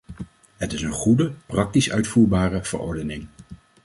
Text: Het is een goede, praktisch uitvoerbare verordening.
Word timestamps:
Het 0.57 0.73
is 0.73 0.81
een 0.81 0.91
goede, 0.91 1.31
praktisch 1.45 1.91
uitvoerbare 1.91 2.63
verordening. 2.63 3.27